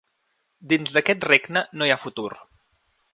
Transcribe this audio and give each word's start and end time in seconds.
Dins 0.71 0.93
d’aquest 0.95 1.27
regne 1.29 1.63
no 1.81 1.89
hi 1.89 1.93
ha 1.97 2.01
futur. 2.07 2.31